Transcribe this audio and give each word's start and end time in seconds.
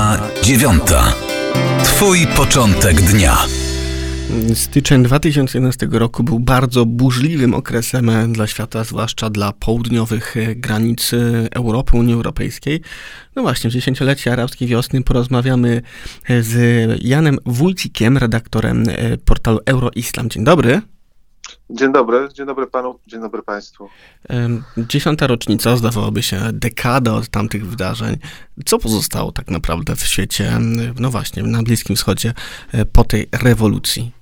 Ósma, 0.00 0.18
dziewiąta. 0.42 1.14
Twój 1.84 2.26
początek 2.36 3.00
dnia. 3.00 3.38
Styczeń 4.54 5.02
2011 5.02 5.88
roku 5.90 6.22
był 6.22 6.38
bardzo 6.38 6.86
burzliwym 6.86 7.54
okresem 7.54 8.32
dla 8.32 8.46
świata, 8.46 8.84
zwłaszcza 8.84 9.30
dla 9.30 9.52
południowych 9.52 10.34
granic 10.56 11.10
Europy, 11.54 11.96
Unii 11.96 12.14
Europejskiej. 12.14 12.80
No 13.36 13.42
właśnie, 13.42 13.70
w 13.70 13.72
dziesięciolecie 13.72 14.32
arabskiej 14.32 14.68
wiosny 14.68 15.02
porozmawiamy 15.02 15.82
z 16.40 16.54
Janem 17.04 17.38
Wójcikiem, 17.46 18.18
redaktorem 18.18 18.84
portalu 19.24 19.58
Euroislam. 19.66 20.30
Dzień 20.30 20.44
dobry. 20.44 20.82
Dzień 21.72 21.92
dobry, 21.92 22.28
dzień 22.32 22.46
dobry 22.46 22.66
panu, 22.66 22.98
dzień 23.06 23.20
dobry 23.20 23.42
państwu. 23.42 23.88
Dziesiąta 24.78 25.26
rocznica, 25.26 25.76
zdawałoby 25.76 26.22
się 26.22 26.40
dekada 26.52 27.14
od 27.14 27.28
tamtych 27.28 27.66
wydarzeń. 27.66 28.16
Co 28.66 28.78
pozostało 28.78 29.32
tak 29.32 29.48
naprawdę 29.50 29.96
w 29.96 30.00
świecie, 30.00 30.52
no 31.00 31.10
właśnie, 31.10 31.42
na 31.42 31.62
Bliskim 31.62 31.96
Wschodzie 31.96 32.32
e, 32.72 32.84
po 32.84 33.04
tej 33.04 33.28
rewolucji? 33.42 34.12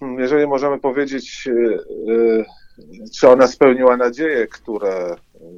Hmm, 0.00 0.20
jeżeli 0.20 0.46
możemy 0.46 0.78
powiedzieć, 0.78 1.48
e, 1.48 1.52
e, 2.12 2.44
czy 3.14 3.28
ona 3.28 3.46
spełniła 3.46 3.96
nadzieje, 3.96 4.46
które 4.46 5.16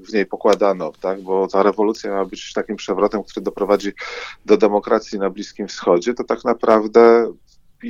w 0.09 0.13
niej 0.13 0.27
pokładano, 0.27 0.93
tak? 1.01 1.23
bo 1.23 1.49
ta 1.49 1.63
rewolucja 1.63 2.11
miała 2.11 2.25
być 2.25 2.53
takim 2.53 2.77
przewrotem, 2.77 3.23
który 3.23 3.45
doprowadzi 3.45 3.93
do 4.47 4.57
demokracji 4.57 5.19
na 5.19 5.31
Bliskim 5.31 5.69
Wschodzie, 5.69 6.15
to 6.15 6.25
tak 6.25 6.45
naprawdę 6.45 7.33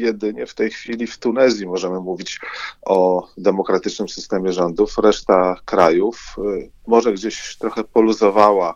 jedynie 0.00 0.46
w 0.46 0.54
tej 0.54 0.70
chwili 0.70 1.06
w 1.06 1.18
Tunezji 1.18 1.66
możemy 1.66 2.00
mówić 2.00 2.40
o 2.82 3.28
demokratycznym 3.38 4.08
systemie 4.08 4.52
rządów. 4.52 4.98
Reszta 4.98 5.56
krajów 5.64 6.36
y, 6.38 6.70
może 6.86 7.12
gdzieś 7.12 7.56
trochę 7.56 7.84
poluzowała 7.84 8.74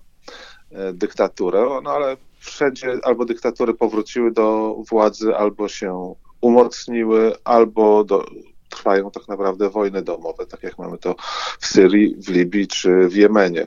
y, 0.73 0.93
dyktaturę, 0.93 1.81
no 1.83 1.91
ale 1.91 2.17
wszędzie 2.41 2.99
albo 3.03 3.25
dyktatury 3.25 3.75
powróciły 3.75 4.31
do 4.31 4.77
władzy, 4.91 5.37
albo 5.37 5.69
się 5.69 6.15
umocniły, 6.41 7.37
albo 7.45 8.05
do, 8.05 8.25
trwają 8.69 9.11
tak 9.11 9.29
naprawdę 9.29 9.71
wojny 9.71 10.03
domowe, 10.03 10.47
tak 10.47 10.63
jak 10.63 10.79
mamy 10.79 10.99
to 10.99 11.15
w 11.61 11.67
Syrii, 11.67 12.17
w 12.19 12.29
Libii 12.29 12.67
czy 12.67 13.09
w 13.09 13.17
Jemenie. 13.17 13.67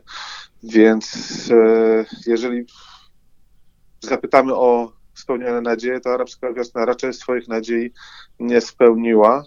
Więc 0.63 1.15
y, 1.51 2.05
jeżeli 2.27 2.65
zapytamy 4.01 4.55
o 4.55 5.00
spełnione 5.13 5.61
nadzieje, 5.61 5.99
to 5.99 6.09
arabska 6.09 6.53
wiosna 6.53 6.85
raczej 6.85 7.13
swoich 7.13 7.47
nadziei 7.47 7.91
nie 8.39 8.61
spełniła. 8.61 9.43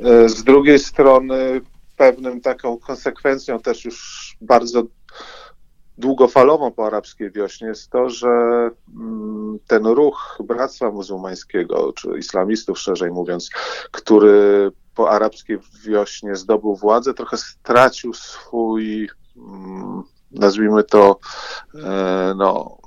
E, 0.00 0.28
z 0.28 0.44
drugiej 0.44 0.78
strony 0.78 1.60
pewnym 1.96 2.40
taką 2.40 2.78
konsekwencją 2.78 3.58
też 3.58 3.84
już 3.84 4.36
bardzo 4.40 4.82
długofalową 5.98 6.72
po 6.72 6.86
arabskiej 6.86 7.30
wiośnie 7.30 7.68
jest 7.68 7.90
to, 7.90 8.10
że 8.10 8.28
mm, 8.96 9.58
ten 9.66 9.86
ruch 9.86 10.38
Bractwa 10.44 10.90
Muzułmańskiego, 10.90 11.92
czy 11.92 12.18
islamistów 12.18 12.78
szerzej 12.78 13.10
mówiąc, 13.10 13.50
który 13.90 14.70
po 14.94 15.10
arabskiej 15.10 15.58
wiośnie 15.84 16.36
zdobył 16.36 16.76
władzę, 16.76 17.14
trochę 17.14 17.36
stracił 17.36 18.14
swój 18.14 19.08
mm, 19.36 20.02
nazwijmy 20.30 20.84
to, 20.84 21.18
e, 21.74 22.34
no... 22.36 22.78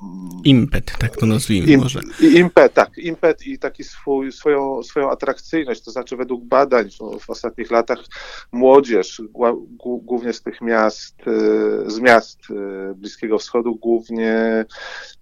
Impet, 0.43 0.97
tak 0.99 1.17
to 1.17 1.25
nazwijmy 1.25 1.71
im, 1.71 1.79
może. 1.79 1.99
Impet, 2.21 2.73
tak, 2.73 2.97
impet 2.97 3.47
i 3.47 3.59
taki 3.59 3.83
swój, 3.83 4.31
swoją, 4.31 4.83
swoją 4.83 5.11
atrakcyjność, 5.11 5.81
to 5.81 5.91
znaczy 5.91 6.17
według 6.17 6.43
badań 6.43 6.89
w, 7.19 7.29
ostatnich 7.29 7.71
latach 7.71 7.99
młodzież, 8.51 9.21
głównie 9.81 10.33
z 10.33 10.41
tych 10.41 10.61
miast, 10.61 11.15
e, 11.27 11.91
z 11.91 11.99
miast 11.99 12.39
e, 12.49 12.93
Bliskiego 12.93 13.39
Wschodu, 13.39 13.75
głównie 13.75 14.65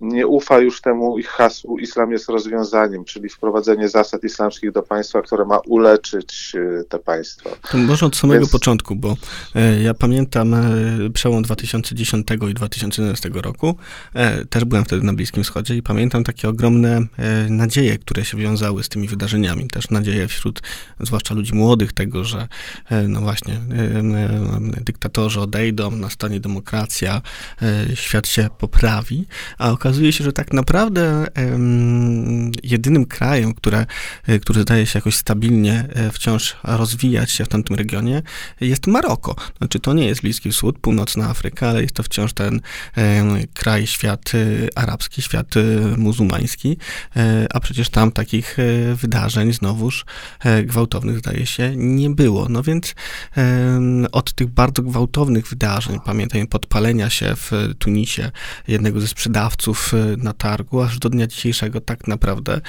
nie 0.02 0.28
ufa 0.28 0.60
już 0.60 0.82
temu 0.82 1.20
ich 1.20 1.28
hasłu 1.28 1.80
islam 1.80 2.12
jest 2.12 2.30
rozwiązaniem, 2.30 3.06
czyli 3.06 3.30
wprowadzenie 3.30 3.90
zasad 3.90 4.24
islamskich 4.24 4.72
do 4.72 4.84
państwa, 4.84 5.22
które 5.22 5.46
ma 5.46 5.60
uleczyć 5.60 6.56
te 6.90 7.00
państwa. 7.00 7.50
To 7.72 7.78
może 7.78 8.06
od 8.06 8.16
samego 8.16 8.40
Więc... 8.40 8.52
początku, 8.52 8.96
bo 8.96 9.16
ja 9.84 9.94
pamiętam 9.94 10.56
przełom 11.14 11.44
2010 11.44 11.98
2010 11.98 12.52
i 12.52 12.54
2011 12.54 13.30
roku. 13.34 13.76
E, 14.14 14.46
też 14.46 14.66
byłem 14.68 14.86
wtedy 14.86 15.06
na 15.06 15.14
Bliskim 15.14 15.44
Wschodzie 15.44 15.76
i 15.76 15.82
pamiętam 15.82 16.24
takie 16.24 16.50
ogromne 16.50 16.98
e, 17.18 17.50
nadzieje, 17.50 17.98
które 17.98 18.26
się 18.26 18.38
wiązały 18.38 18.84
z 18.84 18.90
tymi 18.90 19.08
wydarzeniami. 19.08 19.68
Też 19.68 19.90
nadzieje 19.90 20.28
wśród, 20.28 20.62
zwłaszcza 21.00 21.34
ludzi 21.34 21.54
młodych, 21.54 21.94
tego, 21.94 22.24
że 22.24 22.48
e, 22.90 23.08
no 23.08 23.22
właśnie, 23.22 23.60
dyktatorzy 24.86 25.42
odejdą, 25.42 25.92
nastanie 25.92 26.40
demokracja, 26.40 27.22
świat 27.94 28.28
się 28.28 28.50
poprawi, 28.58 29.26
a 29.58 29.72
okazuje 29.72 30.12
się, 30.14 30.24
że 30.24 30.34
tak 30.34 30.54
naprawdę 30.54 31.28
jedynym 32.64 33.06
krajem, 33.06 33.54
które, 33.54 33.86
który 34.42 34.62
zdaje 34.62 34.86
się 34.86 35.00
jakoś 35.00 35.16
stabilnie 35.16 35.88
wciąż 36.12 36.58
rozwijać 36.64 37.32
się 37.32 37.46
w 37.46 37.48
tamtym 37.48 37.76
regionie, 37.76 38.22
jest 38.62 38.88
Maroko. 38.88 39.36
Znaczy, 39.58 39.80
to 39.80 39.94
nie 39.94 40.08
jest 40.08 40.22
Bliski 40.22 40.52
Wschód, 40.52 40.80
północna 40.80 41.30
Afryka, 41.30 41.70
ale 41.70 41.82
jest 41.82 41.96
to 41.96 42.04
wciąż 42.04 42.34
ten 42.34 42.62
kraj, 43.54 43.88
świat 43.88 44.32
arabski, 44.76 45.22
świat 45.22 45.58
y, 45.58 45.80
muzułmański, 45.98 46.78
e, 47.16 47.48
a 47.54 47.60
przecież 47.60 47.90
tam 47.90 48.12
takich 48.12 48.60
e, 48.60 48.96
wydarzeń 48.96 49.54
znowuż 49.54 50.06
e, 50.40 50.64
gwałtownych, 50.64 51.20
zdaje 51.20 51.46
się, 51.46 51.74
nie 51.76 52.10
było. 52.10 52.50
No 52.50 52.64
więc 52.64 52.96
od 54.12 54.34
tych 54.34 54.48
bardzo 54.48 54.82
gwałtownych 54.82 55.48
wydarzeń, 55.48 56.00
pamiętajmy 56.06 56.48
podpalenia 56.48 57.10
się 57.10 57.36
w 57.36 57.52
Tunisie 57.80 58.32
jednego 58.68 59.02
ze 59.02 59.08
sprzedawców 59.08 59.94
na 60.18 60.34
targu, 60.34 60.82
aż 60.82 61.00
do 61.00 61.10
dnia 61.10 61.28
dzisiejszego 61.28 61.82
tak 61.82 62.08
naprawdę, 62.08 62.62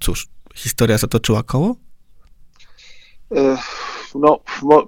cóż, 0.00 0.26
historia 0.54 0.98
zatoczyła 0.98 1.42
koło? 1.42 1.83
No, 4.14 4.40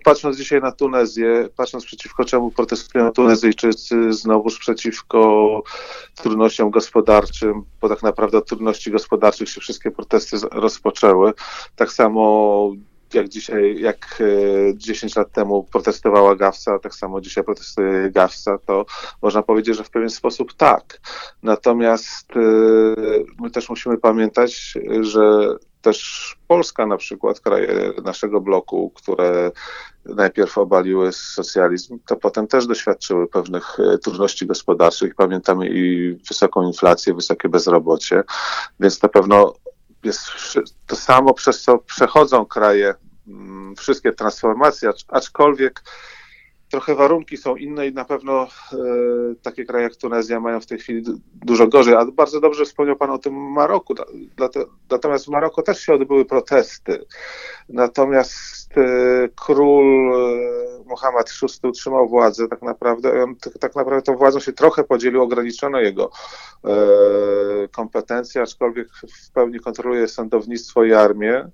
patrząc 0.05 0.37
dzisiaj 0.37 0.61
na 0.61 0.73
Tunezję, 0.73 1.49
patrząc 1.57 1.85
przeciwko 1.85 2.25
czemu 2.25 2.51
protestują 2.51 3.13
Tunezyjczycy, 3.13 4.13
znowuż 4.13 4.59
przeciwko 4.59 5.63
trudnościom 6.15 6.71
gospodarczym, 6.71 7.63
bo 7.81 7.89
tak 7.89 8.03
naprawdę 8.03 8.39
od 8.39 8.47
trudności 8.47 8.91
gospodarczych 8.91 9.49
się 9.49 9.61
wszystkie 9.61 9.91
protesty 9.91 10.37
rozpoczęły. 10.53 11.33
Tak 11.77 11.93
samo 11.93 12.73
jak 13.15 13.29
dzisiaj, 13.29 13.81
jak 13.81 14.23
10 14.75 15.17
e, 15.17 15.21
lat 15.21 15.33
temu 15.33 15.65
protestowała 15.65 16.37
Gawsa, 16.37 16.79
tak 16.79 16.95
samo 16.95 17.21
dzisiaj 17.21 17.45
protestuje 17.45 18.11
Gawsa, 18.11 18.59
to 18.67 18.87
można 19.23 19.43
powiedzieć, 19.43 19.77
że 19.77 19.85
w 19.85 19.91
pewien 19.91 20.11
sposób 20.11 20.55
tak. 20.55 21.01
Natomiast 21.43 22.31
e, 22.37 22.41
my 23.41 23.51
też 23.51 23.69
musimy 23.69 23.99
pamiętać, 23.99 24.75
że 25.01 25.57
też 25.87 26.37
Polska 26.49 26.87
na 26.87 26.97
przykład, 26.97 27.41
kraje 27.41 27.93
naszego 28.05 28.41
bloku, 28.41 28.93
które 28.95 29.51
najpierw 30.05 30.59
obaliły 30.59 31.13
socjalizm, 31.13 31.99
to 32.07 32.17
potem 32.17 32.47
też 32.47 32.67
doświadczyły 32.67 33.29
pewnych 33.29 33.81
e, 33.81 33.99
trudności 33.99 34.47
gospodarczych. 34.47 35.15
Pamiętamy 35.15 35.69
i 35.69 36.15
wysoką 36.29 36.63
inflację, 36.63 37.15
wysokie 37.15 37.49
bezrobocie, 37.49 38.23
więc 38.81 39.03
na 39.03 39.09
pewno 39.09 39.55
jest 40.05 40.25
to 40.87 40.97
samo, 40.97 41.35
przez 41.35 41.63
co 41.63 41.79
przechodzą 41.79 42.47
kraje, 42.47 42.95
mm, 43.29 43.77
wszystkie 43.77 44.13
transformacje, 44.13 44.91
aczkolwiek 45.09 45.83
trochę 46.71 46.95
warunki 46.95 47.37
są 47.37 47.57
inne 47.57 47.87
i 47.87 47.93
na 47.93 48.05
pewno 48.05 48.43
e, 48.43 48.77
takie 49.43 49.65
kraje 49.65 49.85
jak 49.85 49.97
Tunezja 49.97 50.41
mają 50.41 50.61
w 50.61 50.67
tej 50.67 50.79
chwili 50.79 51.03
dużo 51.35 51.67
gorzej. 51.67 51.95
A 51.95 52.05
bardzo 52.05 52.41
dobrze 52.41 52.65
wspomniał 52.65 52.97
Pan 52.97 53.11
o 53.11 53.19
tym 53.19 53.35
Maroku. 53.35 53.95
Natomiast 54.91 55.27
w 55.27 55.29
Maroku 55.29 55.63
też 55.63 55.81
się 55.81 55.95
odbyły 55.95 56.25
protesty. 56.25 57.05
Natomiast 57.69 58.79
e, 58.79 59.29
król 59.37 60.15
e, 60.15 60.85
Mohamed 60.87 61.31
VI 61.43 61.69
utrzymał 61.69 62.09
władzę 62.09 62.49
tak 62.49 62.63
naprawdę. 62.63 63.23
On, 63.23 63.35
tak 63.61 63.77
naprawdę 63.77 64.03
tą 64.03 64.17
władzą 64.17 64.41
się 64.41 64.53
trochę 64.53 64.85
podzielił, 64.85 65.23
ograniczono 65.23 65.81
jego 65.81 66.11
e, 66.65 66.69
kompetencje, 67.69 68.43
aczkolwiek 68.43 68.89
w 69.27 69.31
pełni 69.33 69.61
kontroluje 69.61 70.09
sądownictwo 70.09 70.85
i 70.85 70.93
armię. 70.93 71.51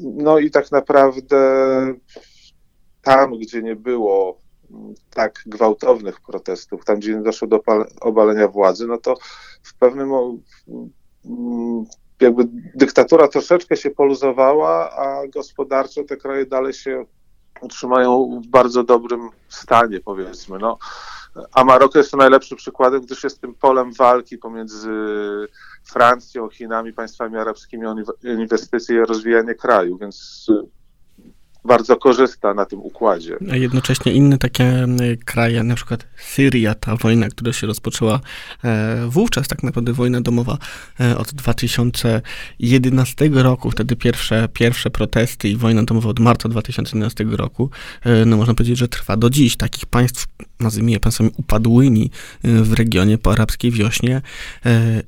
No 0.00 0.38
i 0.38 0.50
tak 0.50 0.72
naprawdę 0.72 1.36
tam, 3.02 3.38
gdzie 3.38 3.62
nie 3.62 3.76
było 3.76 4.38
mm, 4.70 4.94
tak 5.10 5.42
gwałtownych 5.46 6.20
protestów, 6.20 6.84
tam, 6.84 6.96
gdzie 6.98 7.14
nie 7.14 7.22
doszło 7.22 7.48
do 7.48 7.60
obalenia 8.00 8.48
władzy, 8.48 8.86
no 8.86 8.98
to 8.98 9.14
w 9.62 9.74
pewnym 9.74 10.10
mm, 11.24 11.84
jakby 12.20 12.42
dyktatura 12.74 13.28
troszeczkę 13.28 13.76
się 13.76 13.90
poluzowała, 13.90 14.90
a 14.90 15.26
gospodarczo 15.26 16.04
te 16.04 16.16
kraje 16.16 16.46
dalej 16.46 16.72
się 16.72 17.04
utrzymają 17.60 18.40
w 18.44 18.46
bardzo 18.46 18.84
dobrym 18.84 19.30
stanie, 19.48 20.00
powiedzmy. 20.00 20.58
No, 20.58 20.78
a 21.52 21.64
Maroko 21.64 21.98
jest 21.98 22.10
to 22.10 22.16
najlepszym 22.16 22.56
przykładem, 22.56 23.00
gdyż 23.00 23.24
jest 23.24 23.40
tym 23.40 23.54
polem 23.54 23.92
walki 23.92 24.38
pomiędzy 24.38 24.90
Francją, 25.84 26.48
Chinami, 26.48 26.92
państwami 26.92 27.36
arabskimi 27.36 27.86
o 27.86 27.94
inwestycje 28.22 28.96
i 28.96 29.06
rozwijanie 29.06 29.54
kraju, 29.54 29.98
więc 29.98 30.46
bardzo 31.64 31.96
korzysta 31.96 32.54
na 32.54 32.64
tym 32.64 32.80
układzie. 32.80 33.36
A 33.52 33.56
jednocześnie 33.56 34.12
inne 34.12 34.38
takie 34.38 34.86
kraje, 35.24 35.62
na 35.62 35.74
przykład 35.74 36.06
Syria, 36.16 36.74
ta 36.74 36.96
wojna, 36.96 37.28
która 37.28 37.52
się 37.52 37.66
rozpoczęła 37.66 38.20
e, 38.64 39.06
wówczas, 39.08 39.48
tak 39.48 39.62
naprawdę 39.62 39.92
wojna 39.92 40.20
domowa 40.20 40.58
e, 41.00 41.18
od 41.18 41.32
2011 41.32 43.30
roku, 43.32 43.70
wtedy 43.70 43.96
pierwsze, 43.96 44.48
pierwsze 44.52 44.90
protesty 44.90 45.48
i 45.48 45.56
wojna 45.56 45.82
domowa 45.82 46.08
od 46.08 46.18
marca 46.18 46.48
2011 46.48 47.24
roku, 47.24 47.70
e, 48.04 48.24
no 48.24 48.36
można 48.36 48.54
powiedzieć, 48.54 48.78
że 48.78 48.88
trwa 48.88 49.16
do 49.16 49.30
dziś. 49.30 49.56
Takich 49.56 49.86
państw, 49.86 50.26
nazwijmy 50.60 50.90
je 50.90 51.00
państwami 51.00 51.30
upadłymi 51.36 52.10
w 52.44 52.72
regionie 52.72 53.18
po 53.18 53.32
arabskiej 53.32 53.70
wiośnie 53.70 54.22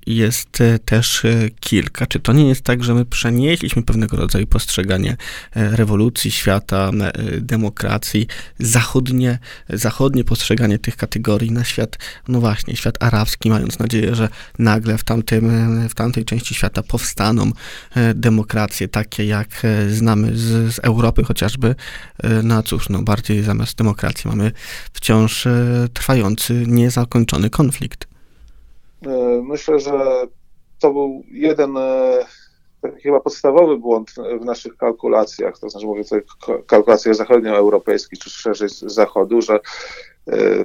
jest 0.07 0.59
też 0.85 1.23
kilka. 1.61 2.07
Czy 2.07 2.21
to 2.21 2.33
nie 2.33 2.49
jest 2.49 2.63
tak, 2.63 2.85
że 2.85 2.95
my 2.95 3.05
przenieśliśmy 3.05 3.83
pewnego 3.83 4.17
rodzaju 4.17 4.47
postrzeganie 4.47 5.17
rewolucji, 5.55 6.31
świata, 6.41 6.91
demokracji, 7.39 8.27
zachodnie, 8.59 9.39
zachodnie 9.69 10.25
postrzeganie 10.25 10.79
tych 10.79 10.97
kategorii 10.97 11.53
na 11.53 11.65
świat, 11.65 11.99
no 12.29 12.41
właśnie, 12.41 12.77
świat 12.77 13.03
arabski, 13.03 13.51
mając 13.51 13.79
nadzieję, 13.79 14.15
że 14.15 14.29
nagle 14.59 14.99
w, 14.99 15.05
tamtym, 15.05 15.89
w 15.89 15.95
tamtej 15.95 16.25
części 16.25 16.55
świata 16.55 16.83
powstaną 16.83 17.51
e, 17.97 18.15
demokracje 18.15 18.89
takie, 18.89 19.25
jak 19.25 19.49
e, 19.65 19.91
znamy 19.91 20.37
z, 20.37 20.75
z 20.75 20.79
Europy 20.79 21.25
chociażby. 21.25 21.75
E, 22.23 22.43
no 22.43 22.63
cóż, 22.63 22.89
no 22.89 23.03
bardziej 23.03 23.43
zamiast 23.43 23.77
demokracji 23.77 24.31
mamy 24.31 24.53
wciąż 24.93 25.47
trwający, 25.95 26.65
niezakończony 26.67 27.51
konflikt. 27.51 28.09
Myślę, 29.43 29.81
że 29.81 29.93
to 30.79 30.93
był 30.93 31.25
jeden 31.31 31.75
chyba 33.03 33.21
podstawowy 33.21 33.77
błąd 33.79 34.11
w 34.41 34.45
naszych 34.45 34.77
kalkulacjach, 34.77 35.59
to 35.59 35.71
znaczy 35.71 35.87
mówię 35.87 36.05
tutaj 36.05 36.23
kalkulacjach 36.67 37.15
zachodnioeuropejskich, 37.15 38.19
czy 38.19 38.31
szerzej 38.31 38.69
z 38.69 38.79
zachodu, 38.79 39.43
że 39.43 39.61
e, 40.29 40.65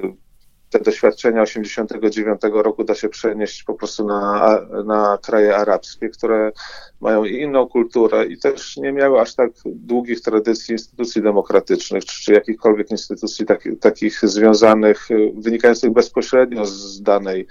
te 0.70 0.80
doświadczenia 0.80 1.42
89 1.42 2.40
roku 2.52 2.84
da 2.84 2.94
się 2.94 3.08
przenieść 3.08 3.62
po 3.62 3.74
prostu 3.74 4.06
na, 4.06 4.60
na 4.84 5.18
kraje 5.22 5.56
arabskie, 5.56 6.08
które 6.08 6.52
mają 7.00 7.24
inną 7.24 7.66
kulturę 7.66 8.26
i 8.26 8.38
też 8.38 8.76
nie 8.76 8.92
miały 8.92 9.20
aż 9.20 9.34
tak 9.34 9.50
długich 9.64 10.20
tradycji 10.20 10.72
instytucji 10.72 11.22
demokratycznych, 11.22 12.04
czy, 12.04 12.22
czy 12.22 12.32
jakichkolwiek 12.32 12.90
instytucji 12.90 13.46
tak, 13.46 13.68
takich 13.80 14.20
związanych, 14.22 15.08
wynikających 15.34 15.90
bezpośrednio 15.90 16.66
z 16.66 17.02
danej, 17.02 17.46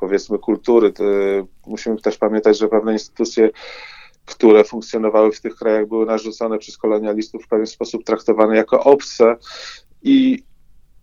powiedzmy, 0.00 0.38
kultury. 0.38 0.92
Musimy 1.66 1.96
też 1.96 2.18
pamiętać, 2.18 2.58
że 2.58 2.68
pewne 2.68 2.92
instytucje 2.92 3.50
które 4.30 4.64
funkcjonowały 4.64 5.32
w 5.32 5.40
tych 5.40 5.56
krajach, 5.56 5.88
były 5.88 6.06
narzucone 6.06 6.58
przez 6.58 6.78
kolonialistów 6.78 7.44
w 7.44 7.48
pewien 7.48 7.66
sposób 7.66 8.04
traktowane 8.04 8.56
jako 8.56 8.84
obce 8.84 9.36
i 10.02 10.42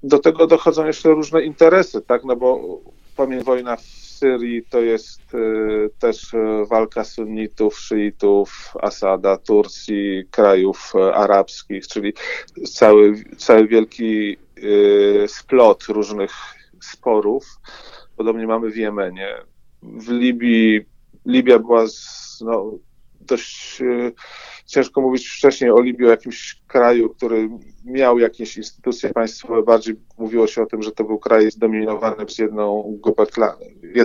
do 0.04 0.20
tego 0.20 0.48
dochodzą 0.48 0.86
jeszcze 0.86 1.10
różne 1.10 1.44
interesy, 1.44 2.02
tak, 2.02 2.24
no 2.24 2.36
bo 2.36 2.80
pamięć 3.16 3.44
wojna 3.44 3.76
w 3.76 3.82
Syrii 3.82 4.64
to 4.70 4.82
jest 4.82 5.34
y, 5.34 5.90
też 6.00 6.34
y, 6.34 6.66
walka 6.70 7.04
sunnitów, 7.04 7.80
szyitów, 7.80 8.74
Asada, 8.82 9.38
Turcji, 9.38 10.24
krajów 10.32 10.94
y, 10.96 11.14
arabskich, 11.14 11.88
czyli 11.88 12.14
cały, 12.74 13.24
cały 13.38 13.68
wielki 13.68 14.38
y, 14.58 15.26
splot 15.28 15.84
różnych 15.84 16.32
sporów. 16.82 17.46
Podobnie 18.18 18.48
mamy 18.48 18.70
w 18.70 18.78
Jemenie. 18.78 19.34
W 19.84 20.12
Libii, 20.12 20.86
Libia 21.26 21.60
była 21.60 21.88
z, 21.88 22.42
no, 22.46 22.72
dość 23.28 23.82
e, 23.82 24.12
ciężko 24.66 25.02
mówić 25.02 25.28
wcześniej 25.28 25.72
o 25.72 25.82
Libii, 25.82 26.08
o 26.08 26.10
jakimś 26.10 26.62
kraju, 26.68 27.10
który 27.10 27.50
miał 27.86 28.20
jakieś 28.20 28.58
instytucje 28.58 29.10
państwowe. 29.10 29.64
Bardziej 29.64 29.96
mówiło 30.18 30.48
się 30.48 30.64
o 30.64 30.66
tym, 30.66 30.82
że 30.82 30.92
to 30.92 31.04
był 31.04 31.20
kraj 31.20 31.52
zdominowany 31.52 32.26
przez 32.26 32.38
jedną 32.38 32.98
grupę 33.04 33.26
klan, 33.26 33.56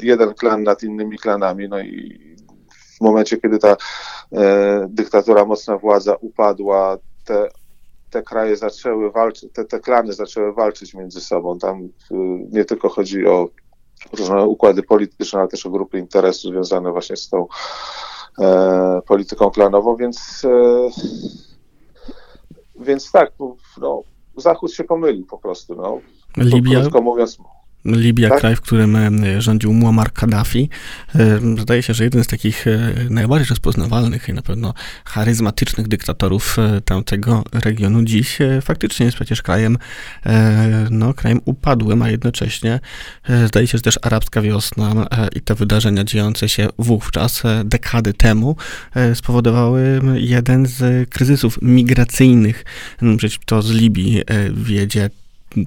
jeden 0.03 0.35
klan 0.35 0.63
nad 0.63 0.83
innymi 0.83 1.19
klanami. 1.19 1.69
No 1.69 1.81
i 1.81 2.21
w 2.99 3.01
momencie, 3.01 3.37
kiedy 3.37 3.59
ta 3.59 3.77
e, 4.33 4.87
dyktatura, 4.89 5.45
mocna 5.45 5.79
władza 5.79 6.15
upadła, 6.15 6.99
te 7.25 7.49
te 8.13 8.23
kraje 8.23 8.57
zaczęły 8.57 9.11
walczyć, 9.11 9.53
te, 9.53 9.65
te 9.65 9.81
klany 9.81 10.13
zaczęły 10.13 10.53
walczyć 10.53 10.95
między 10.95 11.21
sobą. 11.21 11.59
Tam 11.59 11.83
y, 11.83 11.89
nie 12.51 12.65
tylko 12.65 12.89
chodzi 12.89 13.27
o 13.27 13.49
różne 14.13 14.47
układy 14.47 14.83
polityczne, 14.83 15.41
ale 15.41 15.49
też 15.49 15.67
o 15.67 15.71
grupy 15.71 15.99
interesu 15.99 16.49
związane 16.49 16.93
właśnie 16.93 17.17
z 17.17 17.29
tą 17.29 17.47
polityką 19.07 19.51
klanową, 19.51 19.97
więc, 19.97 20.43
e, 20.45 20.89
więc 22.81 23.13
tak, 23.13 23.33
no, 23.81 24.03
Zachód 24.37 24.73
się 24.73 24.85
pomylił 24.85 25.27
po 25.27 25.39
prostu. 25.39 25.75
No. 25.75 25.99
Libia, 26.37 26.81
krótko 26.81 27.03
mówiąc, 27.03 27.39
Libia, 27.85 28.29
tak? 28.29 28.41
kraj, 28.41 28.57
w 28.57 28.61
którym 28.61 28.99
rządził 29.39 29.73
Muammar 29.73 30.13
Kaddafi. 30.13 30.69
Zdaje 31.59 31.83
się, 31.83 31.95
że 31.95 32.05
jeden 32.05 32.25
z 32.25 32.27
takich 32.27 32.67
e, 32.67 32.95
najbardziej 33.11 33.49
rozpoznawalnych 33.49 34.29
i 34.29 34.33
na 34.33 34.43
pewno 34.43 34.75
charyzmatycznych 35.05 35.89
dyktatorów 35.89 36.59
e, 36.59 36.81
tamtego 36.81 37.45
regionu 37.53 38.03
dziś 38.03 38.41
e, 38.41 38.61
faktycznie 38.61 39.07
jest 39.07 39.17
przecież 39.17 39.43
krajem, 39.43 39.79
no, 40.91 41.15
krajem 41.15 41.41
upadłym, 41.45 42.03
a 42.03 42.11
jednocześnie 42.11 42.81
zdaje 43.47 43.67
się, 43.67 43.79
że 43.79 43.83
też 43.83 43.99
arabska 44.03 44.43
wiosna 44.43 45.07
i 45.37 45.41
te 45.41 45.55
wydarzenia 45.55 46.05
dziejące 46.05 46.49
się 46.49 46.69
wówczas, 46.79 47.43
dekady 47.65 48.15
temu, 48.15 48.57
spowodowały 49.15 50.01
jeden 50.15 50.67
z 50.67 51.11
kryzysów 51.11 51.59
migracyjnych. 51.63 52.65
Przecież 53.19 53.39
to 53.47 53.63
z 53.63 53.71
Libii 53.71 54.23
wiedzie 54.55 55.11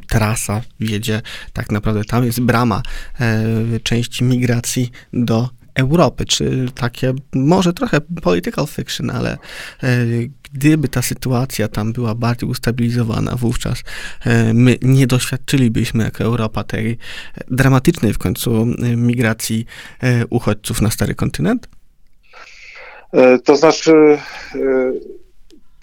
trasa 0.09 0.61
wiedzie, 0.79 1.21
tak 1.53 1.71
naprawdę 1.71 2.03
tam 2.03 2.25
jest 2.25 2.39
brama 2.39 2.81
e, 3.19 3.79
części 3.79 4.23
migracji 4.23 4.91
do 5.13 5.49
Europy, 5.75 6.25
czy 6.25 6.65
takie 6.75 7.13
może 7.33 7.73
trochę 7.73 8.01
political 8.01 8.67
fiction, 8.67 9.09
ale 9.09 9.37
e, 9.83 9.97
gdyby 10.53 10.87
ta 10.87 11.01
sytuacja 11.01 11.67
tam 11.67 11.93
była 11.93 12.15
bardziej 12.15 12.49
ustabilizowana, 12.49 13.35
wówczas 13.35 13.83
e, 14.25 14.53
my 14.53 14.77
nie 14.81 15.07
doświadczylibyśmy 15.07 16.03
jako 16.03 16.23
Europa 16.23 16.63
tej 16.63 16.97
dramatycznej 17.51 18.13
w 18.13 18.17
końcu 18.17 18.65
migracji 18.97 19.65
uchodźców 20.29 20.81
na 20.81 20.91
stary 20.91 21.15
kontynent? 21.15 21.69
To 23.43 23.57
znaczy 23.57 24.17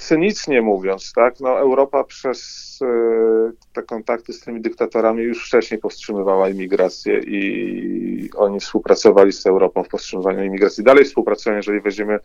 cynicznie 0.02 0.62
mówiąc, 0.62 1.12
tak, 1.12 1.40
no 1.40 1.58
Europa 1.58 2.04
przez 2.04 2.78
e, 2.82 3.52
te 3.72 3.82
kontakty 3.82 4.32
z 4.32 4.40
tymi 4.40 4.60
dyktatorami 4.60 5.22
już 5.22 5.46
wcześniej 5.46 5.80
powstrzymywała 5.80 6.48
imigrację 6.48 7.18
i 7.18 8.30
oni 8.36 8.60
współpracowali 8.60 9.32
z 9.32 9.46
Europą 9.46 9.84
w 9.84 9.88
powstrzymywaniu 9.88 10.44
imigracji. 10.44 10.84
Dalej 10.84 11.04
współpracują, 11.04 11.56
jeżeli 11.56 11.80
weźmiemy 11.80 12.18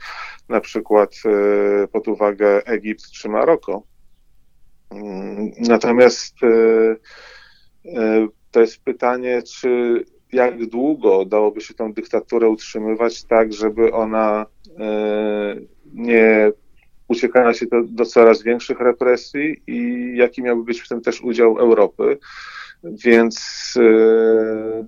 na 0.50 0.60
przykład 0.60 1.16
e, 1.26 1.88
pod 1.88 2.08
uwagę 2.08 2.66
Egipt 2.66 3.12
czy 3.12 3.30
Maroko. 3.30 3.84
Mm, 4.90 5.52
natomiast 5.60 6.36
e, 6.44 6.96
to 8.52 8.62
jest 8.62 8.84
pytanie, 8.84 9.42
czy 9.44 10.04
jak 10.32 10.66
długo 10.66 11.26
dałoby 11.26 11.62
się 11.62 11.74
tą 11.74 11.94
dyktaturę 11.94 12.50
utrzymywać 12.50 13.24
tak, 13.24 13.54
żeby 13.54 13.94
ona 13.94 14.46
nie 15.94 16.52
uciekania 17.08 17.54
się 17.54 17.66
do, 17.66 17.84
do 17.84 18.06
coraz 18.06 18.44
większych 18.44 18.80
represji 18.80 19.62
i 19.68 20.12
jaki 20.18 20.44
miałby 20.44 20.64
być 20.64 20.82
w 20.82 20.88
tym 20.88 21.02
też 21.02 21.22
udział 21.22 21.58
Europy. 21.58 22.18
Więc 22.84 23.74
yy, 23.76 24.88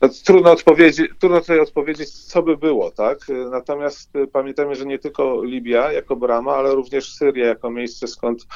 no, 0.00 0.08
trudno, 0.24 0.52
odpowiedzi, 0.52 1.02
trudno 1.18 1.40
tutaj 1.40 1.60
odpowiedzieć, 1.60 2.10
co 2.10 2.42
by 2.42 2.56
było, 2.56 2.90
tak? 2.90 3.18
Natomiast 3.50 4.12
pamiętajmy, 4.32 4.74
że 4.74 4.86
nie 4.86 4.98
tylko 4.98 5.44
Libia 5.44 5.92
jako 5.92 6.16
brama, 6.16 6.54
ale 6.54 6.74
również 6.74 7.12
Syria 7.12 7.46
jako 7.46 7.70
miejsce, 7.70 8.06
skąd 8.06 8.46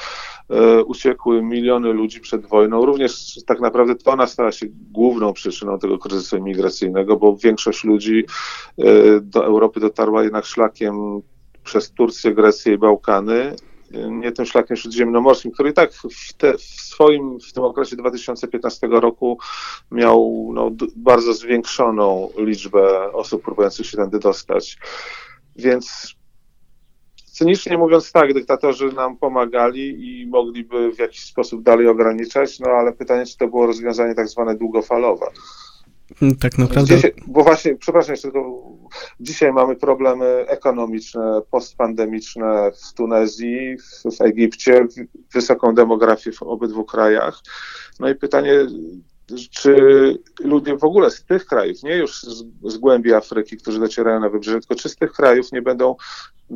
e, 0.49 0.83
uciekły 0.83 1.43
miliony 1.43 1.93
ludzi 1.93 2.19
przed 2.19 2.45
wojną. 2.45 2.85
Również 2.85 3.39
tak 3.45 3.59
naprawdę 3.59 3.95
to 3.95 4.11
ona 4.11 4.27
stała 4.27 4.51
się 4.51 4.65
główną 4.91 5.33
przyczyną 5.33 5.79
tego 5.79 5.97
kryzysu 5.97 6.37
imigracyjnego, 6.37 7.17
bo 7.17 7.37
większość 7.37 7.83
ludzi 7.83 8.25
e, 8.77 8.83
do 9.21 9.45
Europy 9.45 9.79
dotarła 9.79 10.23
jednak 10.23 10.45
szlakiem 10.45 11.21
przez 11.63 11.91
Turcję, 11.91 12.33
Grecję 12.33 12.73
i 12.73 12.77
Bałkany, 12.77 13.55
nie 14.09 14.31
tym 14.31 14.45
szlakiem 14.45 14.77
śródziemnomorskim, 14.77 15.51
który 15.51 15.69
i 15.69 15.73
tak 15.73 15.93
w, 15.93 16.33
te, 16.33 16.57
w 16.57 16.61
swoim, 16.61 17.39
w 17.39 17.53
tym 17.53 17.63
okresie 17.63 17.95
2015 17.95 18.87
roku 18.87 19.37
miał 19.91 20.49
no, 20.53 20.71
bardzo 20.95 21.33
zwiększoną 21.33 22.29
liczbę 22.37 23.11
osób 23.13 23.43
próbujących 23.43 23.85
się 23.85 23.97
tędy 23.97 24.19
dostać. 24.19 24.77
Więc 25.55 26.15
cynicznie 27.25 27.77
mówiąc 27.77 28.11
tak, 28.11 28.33
dyktatorzy 28.33 28.91
nam 28.91 29.17
pomagali 29.17 30.21
i 30.21 30.27
mogliby 30.27 30.91
w 30.91 30.99
jakiś 30.99 31.23
sposób 31.23 31.63
dalej 31.63 31.87
ograniczać, 31.87 32.59
no 32.59 32.69
ale 32.69 32.93
pytanie, 32.93 33.25
czy 33.25 33.37
to 33.37 33.47
było 33.47 33.67
rozwiązanie 33.67 34.15
tak 34.15 34.27
zwane 34.27 34.55
długofalowe. 34.55 35.25
Tak 36.39 36.57
naprawdę. 36.57 36.95
bo 37.27 37.43
właśnie, 37.43 37.75
przepraszam, 37.75 38.13
jeszcze 38.13 38.31
Dzisiaj 39.19 39.53
mamy 39.53 39.75
problemy 39.75 40.25
ekonomiczne, 40.47 41.41
postpandemiczne 41.51 42.71
w 42.71 42.93
Tunezji, 42.93 43.77
w, 43.77 44.17
w 44.17 44.21
Egipcie, 44.21 44.87
wysoką 45.33 45.75
demografię 45.75 46.31
w 46.31 46.43
obydwu 46.43 46.85
krajach. 46.85 47.39
No 47.99 48.09
i 48.09 48.15
pytanie, 48.15 48.53
czy 49.51 49.75
ludzie 50.39 50.77
w 50.77 50.83
ogóle 50.83 51.11
z 51.11 51.25
tych 51.25 51.45
krajów, 51.45 51.83
nie 51.83 51.97
już 51.97 52.21
z, 52.21 52.43
z 52.63 52.77
głębi 52.77 53.13
Afryki, 53.13 53.57
którzy 53.57 53.79
docierają 53.79 54.19
na 54.19 54.29
wybrzeże, 54.29 54.59
tylko 54.59 54.75
czy 54.75 54.89
z 54.89 54.95
tych 54.95 55.11
krajów 55.11 55.51
nie 55.51 55.61
będą 55.61 55.95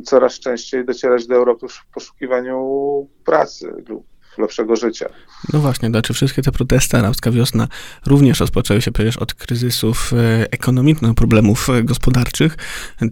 coraz 0.04 0.38
częściej 0.38 0.84
docierać 0.84 1.26
do 1.26 1.34
Europy 1.34 1.68
w 1.68 1.86
poszukiwaniu 1.94 3.08
pracy 3.24 3.84
lub 3.88 4.15
lepszego 4.38 4.76
życia. 4.76 5.06
No 5.52 5.60
właśnie, 5.60 5.88
znaczy 5.88 6.14
wszystkie 6.14 6.42
te 6.42 6.52
protesty, 6.52 6.96
arabska 6.96 7.30
wiosna 7.30 7.68
również 8.06 8.40
rozpoczęły 8.40 8.82
się 8.82 8.92
przecież 8.92 9.16
od 9.16 9.34
kryzysów 9.34 10.12
e, 10.12 10.52
ekonomicznych, 10.52 11.14
problemów 11.14 11.70
e, 11.70 11.82
gospodarczych. 11.82 12.56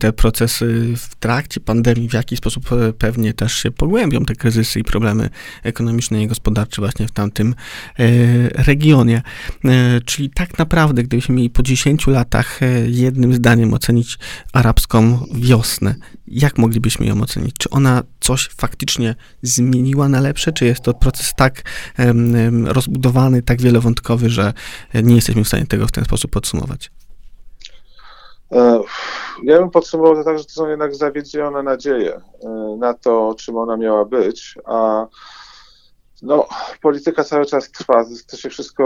Te 0.00 0.12
procesy 0.12 0.94
w 0.96 1.14
trakcie 1.14 1.60
pandemii 1.60 2.08
w 2.08 2.12
jakiś 2.12 2.38
sposób 2.38 2.72
e, 2.72 2.92
pewnie 2.92 3.34
też 3.34 3.52
się 3.52 3.70
pogłębią, 3.70 4.24
te 4.24 4.34
kryzysy 4.34 4.80
i 4.80 4.84
problemy 4.84 5.30
ekonomiczne 5.62 6.22
i 6.22 6.26
gospodarcze 6.26 6.82
właśnie 6.82 7.08
w 7.08 7.12
tamtym 7.12 7.54
regionie. 8.54 9.22
Czyli 10.04 10.30
tak 10.30 10.58
naprawdę, 10.58 11.02
gdybyśmy 11.02 11.34
mieli 11.34 11.50
po 11.50 11.62
10 11.62 12.06
latach 12.06 12.60
jednym 12.86 13.34
zdaniem 13.34 13.74
ocenić 13.74 14.18
arabską 14.52 15.26
wiosnę, 15.34 15.94
jak 16.26 16.58
moglibyśmy 16.58 17.06
ją 17.06 17.20
ocenić? 17.20 17.54
Czy 17.58 17.70
ona 17.70 18.02
coś 18.20 18.48
faktycznie 18.56 19.14
zmieniła 19.42 20.08
na 20.08 20.20
lepsze, 20.20 20.52
czy 20.52 20.64
jest 20.64 20.80
to 20.80 20.94
proces 20.94 21.13
tak 21.36 21.62
um, 21.98 22.66
rozbudowany, 22.66 23.42
tak 23.42 23.60
wielowątkowy, 23.62 24.28
że 24.28 24.52
nie 24.94 25.14
jesteśmy 25.14 25.44
w 25.44 25.48
stanie 25.48 25.66
tego 25.66 25.86
w 25.86 25.92
ten 25.92 26.04
sposób 26.04 26.30
podsumować? 26.30 26.90
E, 28.52 28.80
ja 29.42 29.58
bym 29.58 29.70
podsumował 29.70 30.14
to 30.14 30.24
tak, 30.24 30.38
że 30.38 30.44
to 30.44 30.50
są 30.50 30.68
jednak 30.68 30.94
zawiedzione 30.94 31.62
nadzieje 31.62 32.14
e, 32.14 32.76
na 32.78 32.94
to, 32.94 33.34
czym 33.38 33.56
ona 33.56 33.76
miała 33.76 34.04
być, 34.04 34.54
a 34.64 35.06
no, 36.22 36.48
polityka 36.82 37.24
cały 37.24 37.46
czas 37.46 37.70
trwa, 37.70 38.04
to 38.26 38.36
się 38.36 38.50
wszystko 38.50 38.84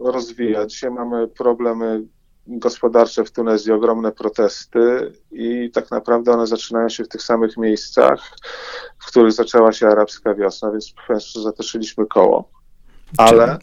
rozwija. 0.00 0.66
Dzisiaj 0.66 0.90
mamy 0.90 1.28
problemy 1.28 2.04
gospodarcze 2.46 3.24
w 3.24 3.30
Tunezji, 3.30 3.72
ogromne 3.72 4.12
protesty 4.12 5.12
i 5.30 5.70
tak 5.70 5.90
naprawdę 5.90 6.32
one 6.32 6.46
zaczynają 6.46 6.88
się 6.88 7.04
w 7.04 7.08
tych 7.08 7.22
samych 7.22 7.56
miejscach, 7.56 8.36
w 9.08 9.10
których 9.10 9.32
zaczęła 9.32 9.72
się 9.72 9.86
arabska 9.86 10.34
wiosna, 10.34 10.70
więc 10.70 10.92
sposób 10.92 11.42
zatoszyliśmy 11.42 12.06
koło. 12.06 12.50
Ale, 13.18 13.58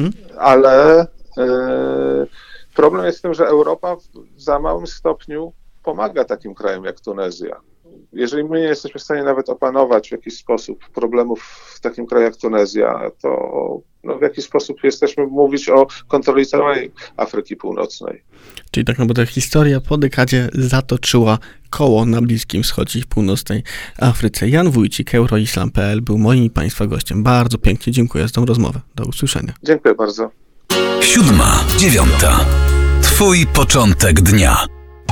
mhm. 0.00 0.12
ale 0.38 1.06
yy, 1.36 2.26
problem 2.74 3.06
jest 3.06 3.18
w 3.18 3.22
tym, 3.22 3.34
że 3.34 3.46
Europa 3.46 3.96
w 3.96 4.02
za 4.36 4.58
małym 4.58 4.86
stopniu 4.86 5.52
pomaga 5.82 6.24
takim 6.24 6.54
krajom 6.54 6.84
jak 6.84 7.00
Tunezja 7.00 7.60
jeżeli 8.12 8.44
my 8.44 8.60
nie 8.60 8.66
jesteśmy 8.66 9.00
w 9.00 9.02
stanie 9.02 9.22
nawet 9.22 9.48
opanować 9.48 10.08
w 10.08 10.12
jakiś 10.12 10.38
sposób 10.38 10.88
problemów 10.88 11.42
w 11.76 11.80
takim 11.80 12.06
kraju 12.06 12.24
jak 12.24 12.36
Tunezja, 12.36 13.10
to 13.22 13.30
no, 14.04 14.18
w 14.18 14.22
jakiś 14.22 14.44
sposób 14.44 14.84
jesteśmy 14.84 15.26
mówić 15.26 15.68
o 15.68 15.86
kontroli 16.08 16.46
całej 16.46 16.90
Afryki 17.16 17.56
Północnej. 17.56 18.22
Czyli 18.70 18.86
tak 18.86 18.98
naprawdę 18.98 19.26
historia 19.26 19.80
po 19.80 19.98
dekadzie 19.98 20.48
zatoczyła 20.54 21.38
koło 21.70 22.06
na 22.06 22.22
Bliskim 22.22 22.62
Wschodzie 22.62 22.98
i 22.98 23.02
w 23.02 23.06
północnej 23.06 23.62
Afryce. 24.00 24.48
Jan 24.48 24.70
Wójcik, 24.70 25.14
Euroislam.pl 25.14 26.02
był 26.02 26.18
moim 26.18 26.50
Państwa 26.50 26.86
gościem. 26.86 27.22
Bardzo 27.22 27.58
pięknie 27.58 27.92
dziękuję 27.92 28.28
za 28.28 28.34
tą 28.34 28.46
rozmowę. 28.46 28.80
Do 28.94 29.04
usłyszenia. 29.04 29.52
Dziękuję 29.62 29.94
bardzo. 29.94 30.30
Siódma, 31.00 31.64
dziewiąta. 31.78 32.46
Twój 33.02 33.46
początek 33.46 34.20
dnia. 34.20 34.66